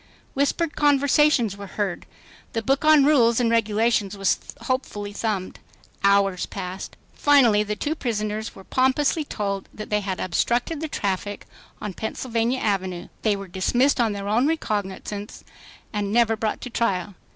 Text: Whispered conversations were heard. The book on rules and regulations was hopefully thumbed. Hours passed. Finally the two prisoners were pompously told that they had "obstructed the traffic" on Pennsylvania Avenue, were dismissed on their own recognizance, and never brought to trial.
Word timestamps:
Whispered 0.33 0.75
conversations 0.75 1.55
were 1.55 1.67
heard. 1.77 2.07
The 2.53 2.63
book 2.63 2.83
on 2.83 3.05
rules 3.05 3.39
and 3.39 3.51
regulations 3.51 4.17
was 4.17 4.39
hopefully 4.61 5.13
thumbed. 5.13 5.59
Hours 6.03 6.47
passed. 6.47 6.97
Finally 7.13 7.61
the 7.61 7.75
two 7.75 7.93
prisoners 7.93 8.55
were 8.55 8.63
pompously 8.63 9.23
told 9.23 9.69
that 9.71 9.91
they 9.91 9.99
had 10.01 10.19
"obstructed 10.19 10.81
the 10.81 10.87
traffic" 10.87 11.45
on 11.79 11.93
Pennsylvania 11.93 12.61
Avenue, 12.61 13.09
were 13.23 13.47
dismissed 13.47 14.01
on 14.01 14.13
their 14.13 14.27
own 14.27 14.47
recognizance, 14.47 15.43
and 15.93 16.11
never 16.11 16.35
brought 16.35 16.61
to 16.61 16.71
trial. 16.71 17.13